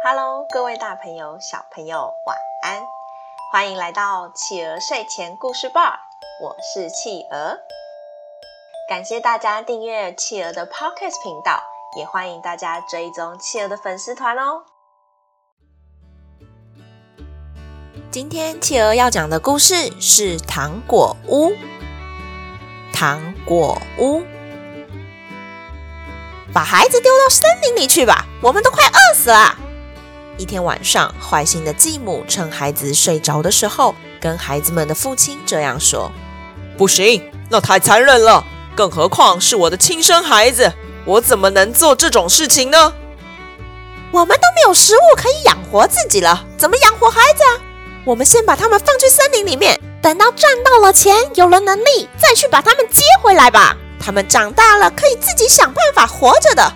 [0.00, 2.86] Hello，各位大朋友、小朋友，晚安！
[3.50, 5.98] 欢迎来到企鹅睡前故事吧，
[6.40, 7.58] 我是企鹅。
[8.88, 11.60] 感谢大家订阅企鹅的 Podcast 频道，
[11.96, 14.62] 也欢迎大家追踪企鹅的粉丝团哦。
[18.12, 21.48] 今天企鹅要讲的故事是《糖果屋》。
[22.94, 24.22] 糖果屋，
[26.54, 29.56] 把孩子丢到森林里去吧，我们都快饿死了。
[30.38, 36.12] 一天晚上，坏心的继母趁孩子睡着的时候，跟孩子们的父亲这样说
[36.78, 38.44] ：“不行，那太残忍了。
[38.76, 40.72] 更何况是我的亲生孩子，
[41.04, 42.94] 我怎么能做这种事情呢？
[44.12, 47.58] 我们都没有食物可以养活自己了，怎么养活孩子啊？
[48.04, 53.76] 我们先把他们放去森林里面。”等到赚到了钱，有了能力，再去把他们接回来吧。
[53.98, 56.72] 他们长大了，可以自己想办法活着的。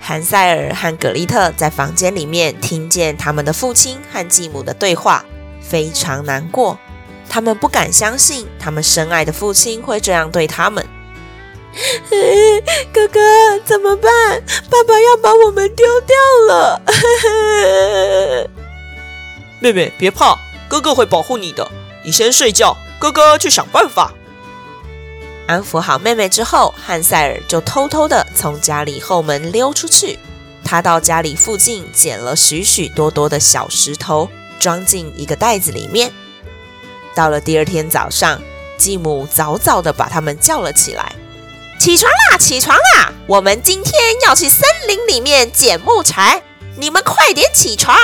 [0.00, 5.24] 韩赛尔和葛丽特在房间里面听见他们的父亲和继母的对话，
[5.60, 6.78] 非常难过。
[7.28, 10.84] 他们不敢相信，他们深爱的父亲会这样对他们。
[12.92, 13.20] 哥哥，
[13.64, 14.42] 怎么办？
[14.68, 16.16] 爸爸要把我们丢掉
[16.48, 16.82] 了。
[19.60, 20.36] 妹妹，别怕，
[20.68, 21.70] 哥哥会保护你的。
[22.04, 24.12] 你先睡觉，哥哥去想办法。
[25.50, 30.16] 安抚好妹妹之后，汉赛尔就偷偷地从家里后门溜出去。
[30.64, 36.12] 他到家里附近捡了许许多多的小石头，装进一个袋子里面。
[37.16, 38.40] 到了第二天早上，
[38.78, 41.12] 继母早早地把他们叫了起来
[41.80, 43.12] ：“起床啦，起床啦！
[43.26, 43.92] 我们今天
[44.24, 46.44] 要去森林里面捡木柴，
[46.76, 47.96] 你们快点起床！”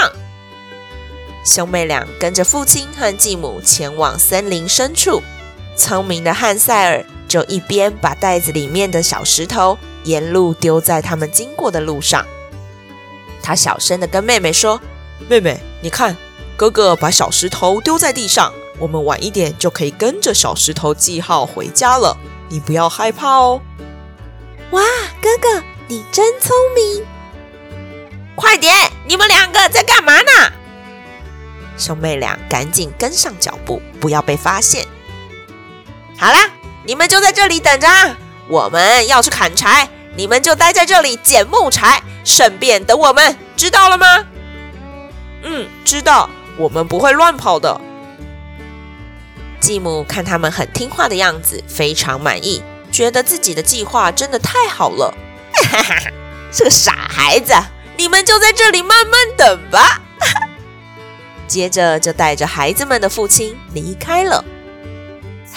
[1.47, 5.23] 兄妹俩跟着父亲和继母前往森林深处。
[5.77, 7.05] 聪明的汉赛尔
[7.37, 12.25] 就一边把袋子里面的小石头沿路丢在他们经过的路上。
[13.43, 14.81] 他小声的跟妹妹说
[15.29, 16.17] ：“妹妹，你看，
[16.57, 22.17] 哥哥把小石头丢在地上，我们晚一点就可以跟着小石头记号回家了。
[22.49, 23.61] 你不要害怕哦。”
[24.73, 24.83] 哇，
[25.21, 27.05] 哥哥，你真聪明！
[28.35, 28.73] 快点，
[29.07, 30.31] 你们两个在干嘛呢？
[31.77, 34.87] 兄妹俩赶紧跟上脚步，不要被发现。
[36.17, 36.51] 好啦，
[36.87, 37.89] 你们就在这里等着，
[38.47, 44.25] 我们要去砍柴，你们就待在这里捡木柴，顺便等我们，知道了吗？
[45.43, 47.81] 嗯，知道，我们不会乱跑的。
[49.59, 55.13] 继母看他们很听话的样子，非常满意，觉得自己的计划真的太好了。
[55.53, 56.11] 哈哈哈，
[56.53, 57.53] 是个傻孩子，
[57.97, 60.01] 你们就在这里慢慢等吧。
[61.49, 64.45] 接着就带着孩子们的父亲离开了。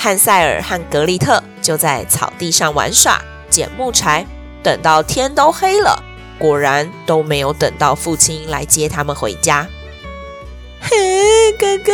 [0.01, 4.25] 汉塞尔和格丽特就在草地上玩耍、捡木柴，
[4.63, 6.01] 等到天都黑了，
[6.37, 9.67] 果然都没有等到父亲来接他们回家。
[10.79, 10.95] 哼，
[11.59, 11.91] 哥哥，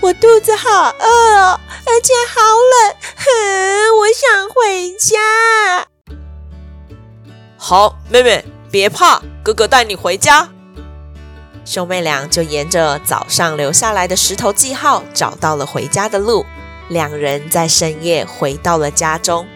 [0.00, 3.26] 我肚子好饿哦，而且好冷，哼，
[3.98, 5.88] 我想回家。
[7.58, 10.48] 好，妹妹，别怕，哥哥带你回家。
[11.64, 16.46] 兄妹俩就沿着早上留下来的石头记号找到了回家的路。
[16.88, 19.46] 两人在深夜回到了家中。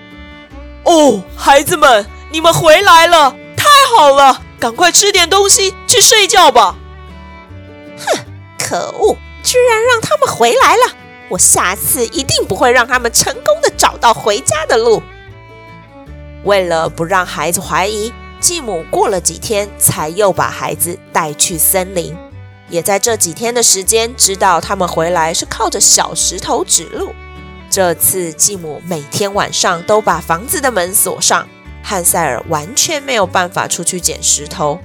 [0.84, 4.42] 哦，孩子们，你们回来了，太好了！
[4.58, 6.76] 赶快吃点东西，去睡觉吧。
[7.98, 8.24] 哼，
[8.58, 10.94] 可恶，居然让他们回来了！
[11.28, 15.02] 我下次一定不会让他们成功的找到回家的路。
[16.44, 18.12] 为了不让孩子怀疑。
[18.38, 22.14] 继母过了几天，才又把孩子带去森林。
[22.68, 27.14] 也在这几天的时间，知道他们回来是靠着小石头指路。
[27.70, 31.46] 这次继母每天晚上都把房子的门锁上，
[31.82, 34.78] 汉赛尔完全没有办法出去捡石头。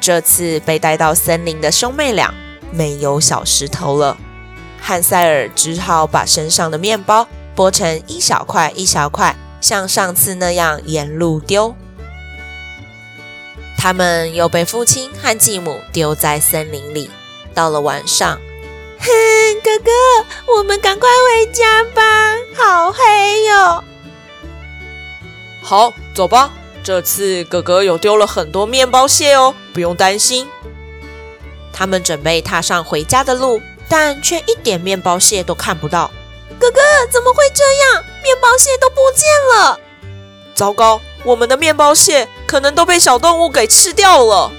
[0.00, 2.32] 这次被带到森林的兄妹俩
[2.70, 4.16] 没有小石头了，
[4.80, 7.26] 汉赛尔只好把身上的面包
[7.56, 11.74] 剥成一小块一小块，像上次那样沿路丢。
[13.76, 17.10] 他们又被父亲和继母丢在森林里。
[17.56, 18.38] 到了晚上，
[19.00, 19.90] 哼，哥哥，
[20.58, 23.82] 我们赶快回家吧，好黑哟！
[25.62, 26.50] 好，走吧。
[26.84, 30.46] 这次哥哥有丢了很多面包屑哦，不用担心。
[31.72, 36.10] 他们准备踏上回家的路，但却一点面包屑都看不到。
[36.60, 36.80] 哥哥，
[37.10, 38.04] 怎么会这样？
[38.22, 39.26] 面包屑都不见
[39.56, 39.80] 了！
[40.54, 41.00] 糟糕！
[41.24, 44.52] 我们的面包屑可能都被小动物给吃掉了。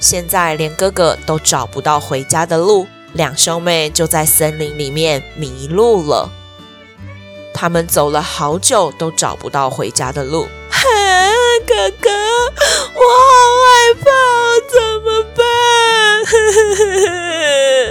[0.00, 6.30] 现在连哥哥都找不到回家的路，两兄妹就在森林里面迷路了。
[7.52, 10.48] 他们走了好久都找不到回家的路。
[10.70, 10.80] 啊、
[11.66, 12.08] 哥哥，
[12.94, 13.30] 我好
[13.62, 14.08] 害怕，
[14.72, 15.44] 怎么办？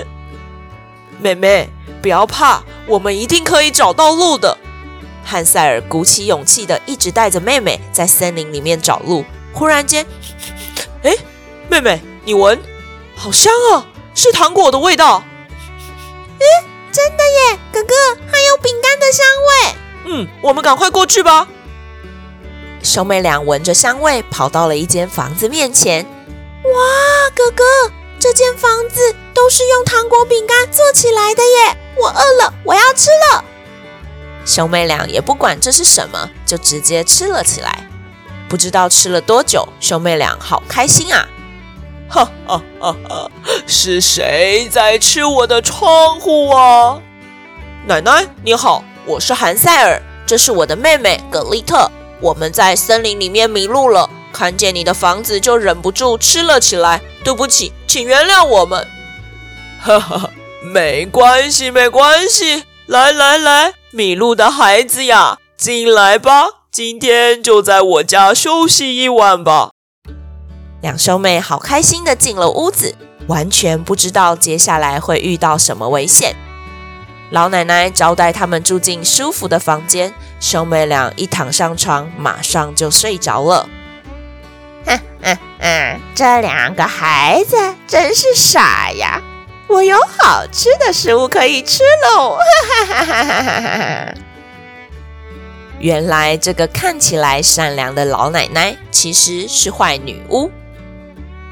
[1.22, 1.70] 妹妹，
[2.02, 4.58] 不要怕，我们一定可以找到路的。
[5.24, 9.24] 汉塞尔鼓起勇气的，一直带着妹妹在森林里面找路。
[9.54, 10.04] 忽然间，
[11.04, 11.16] 哎，
[11.70, 12.60] 妹妹，你闻，
[13.16, 13.86] 好香啊，
[14.16, 15.24] 是糖果的味道。
[16.40, 16.44] 嗯，
[16.92, 17.94] 真的耶，哥哥，
[18.32, 19.76] 还有饼干的香味。
[20.06, 21.48] 嗯，我们赶快过去吧。
[22.82, 26.04] 兄妹俩闻着香味，跑到了一间房子面前。
[26.64, 27.64] 哇，哥哥，
[28.20, 31.78] 这间房子都是用糖果饼干做起来的耶！
[31.98, 33.44] 我饿了，我要吃了。
[34.44, 37.88] 兄妹俩也不管这是什么，就直接吃了起来。
[38.48, 41.28] 不知道吃了多久，兄妹俩好开心啊！
[42.10, 43.32] 哈哈哈哈！
[43.68, 47.00] 是谁在吃我的窗户啊？
[47.86, 51.90] 奶奶你好，我是韩赛尔，这是我的妹妹格丽特。
[52.20, 57.00] 我们在森林里面迷路了，看见你的房子就忍不住吃了起来。
[57.24, 58.88] 对不起，请原谅我们。
[59.80, 60.32] 哈哈，
[60.64, 62.64] 没关系，没关系。
[62.88, 63.74] 来来来。
[63.92, 66.48] 迷路的孩子呀，进来吧！
[66.72, 69.70] 今天就在我家休息一晚吧。
[70.82, 72.96] 两兄妹好开心的进了屋子，
[73.28, 76.36] 完全不知道接下来会遇到什么危险。
[77.32, 83.70] 老奶奶招待他们住进舒服的房间，兄妹俩一躺上床，马上就睡着了。
[84.86, 89.22] 嗯嗯嗯，这两个孩子真是傻呀！
[89.68, 91.84] 我有好吃的食物可以吃
[92.16, 92.38] 喽！
[92.38, 94.14] 哈哈哈哈哈哈！
[95.78, 100.50] 原来这个看起来善良的老奶奶其实是坏女巫。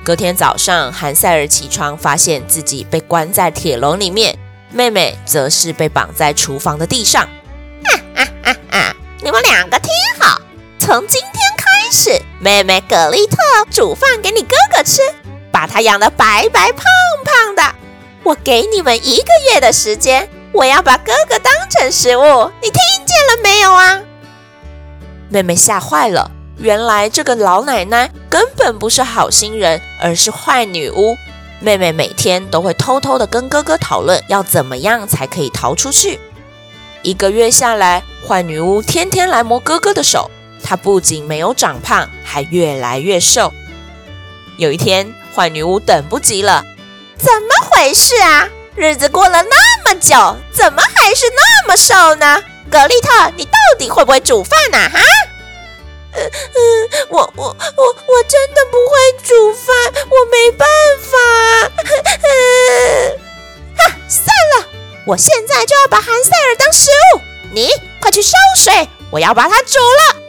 [0.07, 4.39] 隔天早上，韩赛尔起床，发现自己被关在铁笼里面，
[4.71, 7.27] 妹妹则是被绑在厨房的地上。
[7.83, 8.95] 哈哈哈哈！
[9.21, 10.39] 你们两个听好，
[10.79, 13.37] 从今天开始，妹妹葛丽特
[13.69, 15.01] 煮饭给你哥哥吃，
[15.51, 16.85] 把他养得白白胖
[17.25, 17.75] 胖的。
[18.23, 24.01] 我给你们一个月的时间，我要把哥哥当成食物，你听见了没有啊？
[25.27, 31.15] 妹妹吓坏了，原来这个老奶奶根本不是好心人，而是坏女巫。
[31.59, 36.19] 妹妹每天都会偷偷的跟哥哥讨论要怎么样才可以逃出去。
[37.01, 40.29] 一个月下来，坏女巫天天来摸哥哥的手，
[40.63, 43.53] 她不仅没有长胖，还越来越瘦。
[44.57, 46.63] 有一天，坏女巫等不及了。
[47.17, 48.47] 怎么回事啊？
[48.75, 52.43] 日子过了那么久，怎么还是那么瘦呢？
[52.69, 54.77] 格丽特，你到底会不会煮饭呢？
[54.89, 54.99] 哈？
[56.17, 59.75] 嗯，我我我我真的不会煮饭，
[60.09, 60.67] 我没办
[61.01, 61.17] 法。
[62.23, 63.17] 嗯，
[63.77, 64.25] 哈，算
[64.57, 64.67] 了，
[65.05, 67.21] 我现在就要把韩赛尔当食物，
[67.53, 67.69] 你
[68.01, 70.21] 快去烧水，我要把它煮了。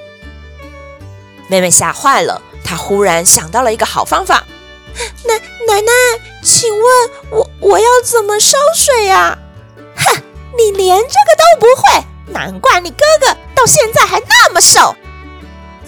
[1.49, 4.44] 妹妹吓坏了，她忽然想到了一个好方法。
[5.25, 5.93] 奶奶奶，
[6.43, 9.38] 请问我我要怎么烧水呀？
[9.96, 10.23] 哼，
[10.58, 14.94] 你连这个都不会，难怪你哥哥到现在还那么瘦。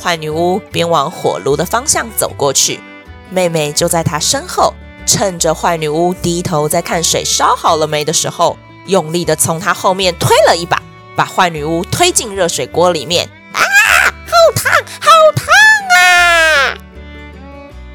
[0.02, 2.80] 坏女巫边往火炉的方向走过去，
[3.28, 4.72] 妹妹就在她身后，
[5.06, 8.56] 趁着坏女巫低头在看水烧好了没的时候，
[8.86, 10.82] 用力地从她后面推了一把，
[11.14, 13.28] 把坏女巫推进热水锅里面。
[13.52, 15.46] 啊，好烫，好烫
[15.98, 16.78] 啊！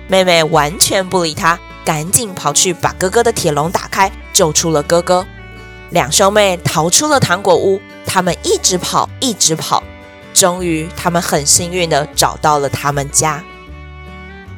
[0.08, 5.26] 妹妹完全不理他，赶紧跑去把哥哥的铁笼打开，救出了哥哥。
[5.90, 9.82] 两兄妹逃出了糖果屋，他们一直跑，一直跑，
[10.36, 13.42] 终于，他们很幸运的找到了他们家。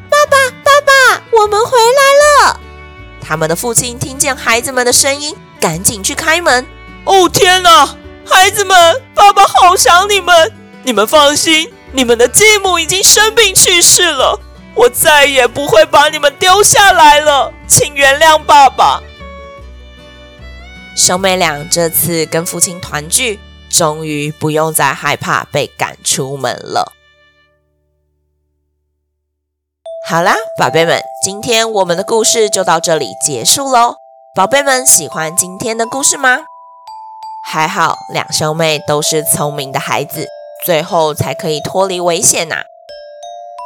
[0.09, 2.59] 爸爸，爸爸，我们回来了！
[3.21, 6.65] 他们的父亲听见孩子们的声音，赶紧去开门。
[7.05, 7.95] 哦，天哪！
[8.25, 10.51] 孩子们，爸爸好想你们！
[10.83, 14.39] 你们放心，你们的继母已经生病去世了。
[14.73, 18.99] 我再也不会把你们丢下来了，请原谅爸爸。
[20.95, 23.39] 兄妹俩这次跟父亲团聚，
[23.77, 26.93] 终于不用再害怕被赶出门了。
[30.09, 33.97] 好啦，宝贝们，今天我们的故事就到这里结束喽。
[34.35, 36.39] 宝贝们喜欢今天的故事吗？
[37.45, 40.27] 还好，两兄妹都是聪明的孩子，
[40.65, 42.63] 最后才可以脱离危险呐、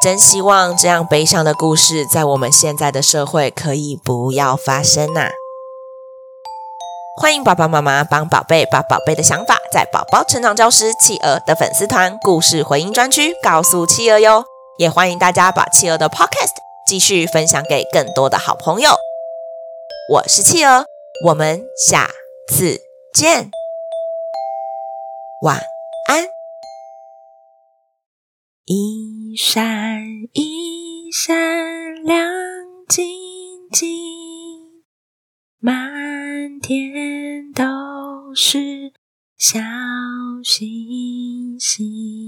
[0.03, 5.29] 真希望这样悲伤的故事在我们现在的社会可以不要发生呐、
[7.17, 14.45] 欢迎爸爸妈妈帮宝贝把宝贝的想法在宝宝成长教师企鹅的粉丝团故事回应专区告诉企鹅哟，
[14.77, 16.55] 也欢迎大家把企鹅的 Podcast
[16.87, 18.91] 继续分享给更多的好朋友。
[20.09, 20.85] 我是企鹅，
[21.25, 22.09] 我们下
[22.47, 22.79] 次
[23.13, 23.51] 见，
[25.41, 25.57] 晚
[26.07, 26.23] 安。
[28.65, 30.01] 一闪
[30.33, 31.35] 一闪
[32.03, 32.31] 亮
[32.87, 33.05] 晶
[33.73, 33.89] 晶，
[38.53, 38.91] 是
[39.37, 39.61] 小
[40.43, 42.20] 星星。